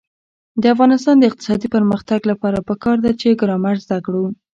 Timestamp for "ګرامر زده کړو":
3.41-4.25